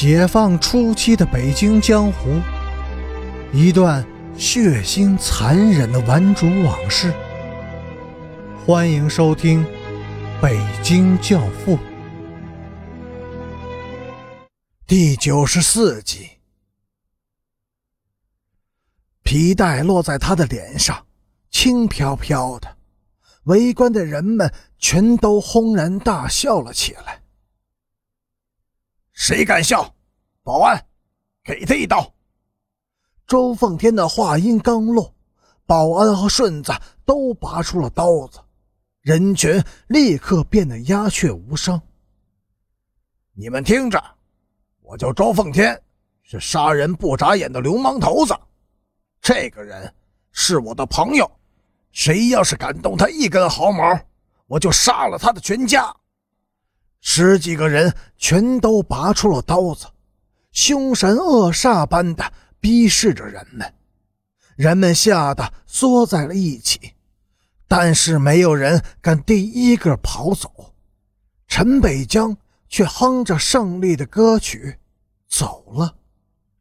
[0.00, 2.40] 解放初期的北京江湖，
[3.52, 7.12] 一段血腥残忍的顽主往事。
[8.64, 9.64] 欢迎收听
[10.40, 11.76] 《北京教父》
[14.86, 16.28] 第九十四集。
[19.24, 21.06] 皮带落在他的脸上，
[21.50, 22.76] 轻飘飘的。
[23.46, 27.20] 围观的人们全都轰然大笑了起来。
[29.18, 29.92] 谁敢笑？
[30.44, 30.80] 保安，
[31.42, 32.14] 给他一刀！
[33.26, 35.12] 周奉天的话音刚落，
[35.66, 36.72] 保安和顺子
[37.04, 38.38] 都拔出了刀子，
[39.02, 41.78] 人群立刻变得鸦雀无声。
[43.32, 44.02] 你们听着，
[44.82, 45.78] 我叫周奉天，
[46.22, 48.32] 是杀人不眨眼的流氓头子。
[49.20, 49.92] 这个人
[50.30, 51.28] 是我的朋友，
[51.90, 54.00] 谁要是敢动他一根毫毛，
[54.46, 55.92] 我就杀了他的全家。
[57.00, 59.86] 十几个人全都拔出了刀子，
[60.52, 63.72] 凶神恶煞般的逼视着人们，
[64.56, 66.94] 人们吓得缩在了一起，
[67.66, 70.74] 但是没有人敢第一个跑走。
[71.46, 72.36] 陈北江
[72.68, 74.76] 却哼着胜利的歌曲
[75.28, 75.96] 走了，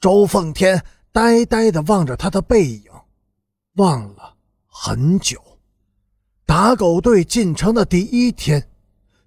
[0.00, 2.90] 周凤天呆呆地望着他的背影，
[3.74, 4.34] 望了
[4.66, 5.40] 很久。
[6.46, 8.70] 打狗队进城的第一天。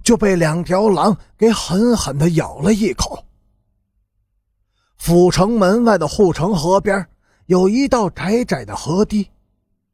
[0.05, 3.25] 就被两条狼给狠狠地咬了一口。
[4.97, 7.05] 府城门外的护城河边
[7.47, 9.27] 有一道窄窄的河堤，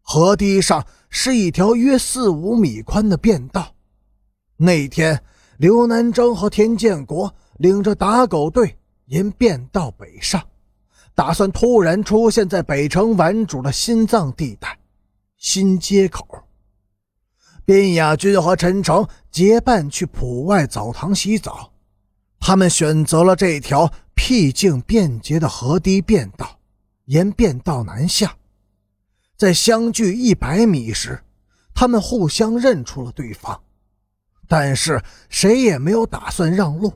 [0.02, 3.74] 河堤上是一条约四五米宽的便道。
[4.58, 5.24] 那天，
[5.58, 10.42] 刘南征和田建国领着打狗队沿便道北上，
[11.16, 14.78] 打算突然出现在北城顽主的心脏地带——
[15.38, 16.26] 新街口。
[17.64, 21.72] 边雅军和陈诚结伴去浦外澡堂洗澡，
[22.40, 26.60] 他们选择了这条僻静便捷的河堤便道，
[27.06, 28.36] 沿便道南下。
[29.38, 31.24] 在相距一百米时，
[31.74, 33.60] 他们互相认出了对方，
[34.48, 36.94] 但是谁也没有打算让路。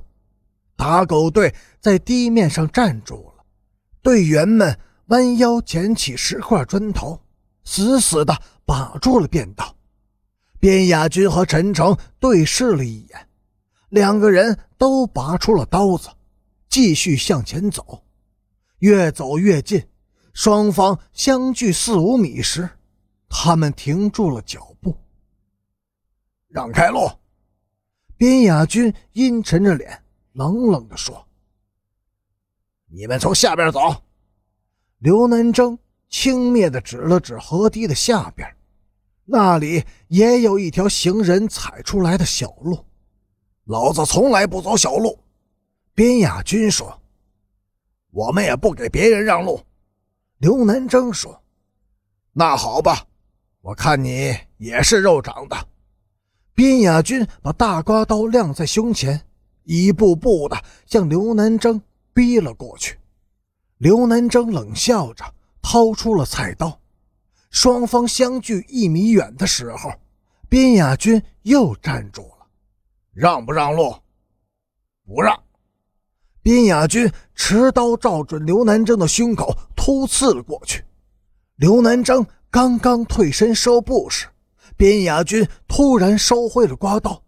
[0.75, 3.45] 打狗队在地面上站住了，
[4.01, 4.77] 队员们
[5.07, 7.21] 弯腰捡起十块砖头，
[7.63, 9.74] 死死地把住了便道。
[10.65, 13.29] 边雅军和陈诚对视了一眼，
[13.89, 16.09] 两个人都拔出了刀子，
[16.67, 18.03] 继续向前走。
[18.79, 19.87] 越走越近，
[20.33, 22.67] 双方相距四五米时，
[23.29, 24.97] 他们停住了脚步。
[26.47, 27.07] 让开路！
[28.17, 31.27] 边雅军阴沉着脸，冷冷地说
[32.89, 33.81] ：“你们从下边走。”
[34.97, 35.77] 刘南征
[36.09, 38.51] 轻蔑地指了指河堤的下边。
[39.25, 42.85] 那里也有一条行人踩出来的小路，
[43.65, 45.19] 老子从来不走小路。
[45.95, 47.01] 边亚军说
[48.11, 49.59] ：“我们也不给别人让路。”
[50.37, 51.41] 刘南征说
[52.33, 53.07] ：“那好吧，
[53.61, 55.57] 我看你也是肉长的。”
[56.53, 59.25] 边亚军把大刮刀亮在胸前，
[59.63, 61.81] 一步步的向刘南征
[62.13, 62.99] 逼了过去。
[63.77, 65.25] 刘南征冷笑着
[65.61, 66.79] 掏出了菜刀。
[67.50, 69.91] 双方相距一米远的时候，
[70.50, 72.47] 边雅军又站住了，
[73.13, 73.95] 让不让路？
[75.06, 75.39] 不让。
[76.41, 80.84] 边雅军持刀照准刘南征的胸口突刺了过去。
[81.55, 84.28] 刘南征刚刚退身收步时，
[84.78, 87.23] 边雅军突然收回了刮刀，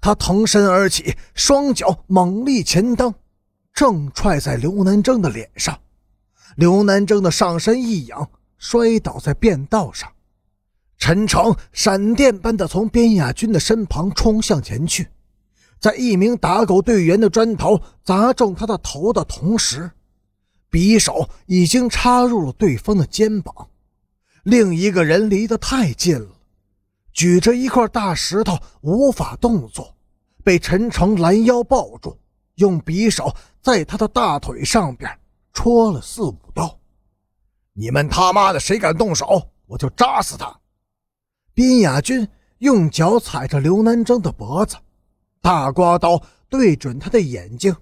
[0.00, 3.12] 他腾身而起，双脚猛力前蹬，
[3.74, 5.78] 正踹在刘南征的脸上。
[6.56, 8.30] 刘南征的上身一仰。
[8.58, 10.10] 摔倒在便道上，
[10.98, 15.08] 陈诚闪电般的从边亚军的身旁冲向前去，
[15.78, 19.90] 在一名打狗队员的砖头砸中他的头的同时，
[20.70, 23.68] 匕首已经插入了对方的肩膀。
[24.42, 26.28] 另一个人离得太近了，
[27.12, 29.94] 举着一块大石头无法动作，
[30.42, 32.16] 被陈诚拦腰抱住，
[32.54, 35.10] 用匕首在他的大腿上边
[35.52, 36.78] 戳了四五刀。
[37.78, 40.58] 你们他妈的谁敢动手，我就扎死他！
[41.52, 42.26] 宾雅军
[42.58, 44.76] 用脚踩着刘南征的脖子，
[45.42, 46.18] 大刮刀
[46.48, 47.76] 对准他的眼睛，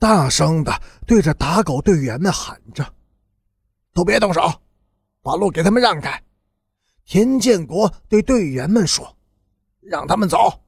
[0.00, 2.84] 大声的对着打狗队员们喊着
[3.94, 4.52] ：“都别动手，
[5.22, 6.20] 把路给他们让开！”
[7.06, 9.16] 田建国对队员们说
[9.80, 10.60] ：“让他们走。”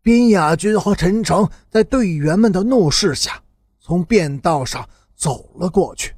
[0.00, 3.42] 宾雅军和陈诚在队员们的怒视下，
[3.80, 6.14] 从便道上走了过去。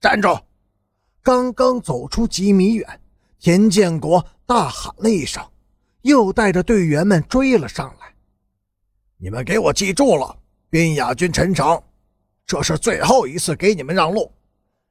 [0.00, 0.28] 站住！
[1.22, 3.00] 刚刚走出几米远，
[3.40, 5.44] 田建国大喊了一声，
[6.02, 8.14] 又带着队员们追了上来。
[9.16, 10.38] 你们给我记住了，
[10.70, 11.82] 边雅君、陈诚，
[12.46, 14.32] 这是最后一次给你们让路，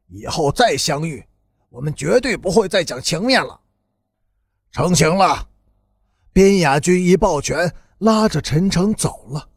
[0.09, 1.25] 以后再相遇，
[1.69, 3.60] 我们绝对不会再讲情面了。
[4.71, 5.48] 成行了。
[6.33, 9.50] 边雅君一抱拳，拉着陈诚走了。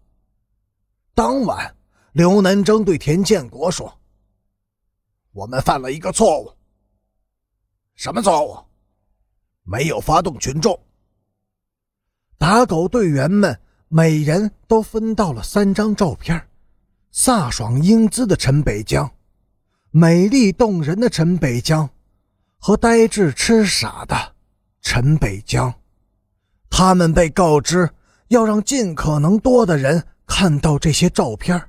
[1.12, 1.74] 当晚，
[2.12, 3.92] 刘南征对田建国说
[5.32, 6.52] ：“我们犯了一个错误。
[7.94, 8.58] 什么错误？
[9.62, 10.78] 没有发动群众。
[12.38, 16.48] 打狗队员们每人都分到了三张照片：
[17.12, 19.10] 飒爽英姿的陈北江，
[19.90, 21.88] 美丽动人的陈北江，
[22.58, 24.34] 和呆滞痴傻的
[24.80, 25.74] 陈北江。
[26.68, 27.90] 他们被告知
[28.28, 31.60] 要让尽可能多的人。”看到这些照片，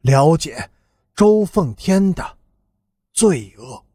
[0.00, 0.70] 了解
[1.14, 2.37] 周凤天的
[3.18, 3.87] 罪恶。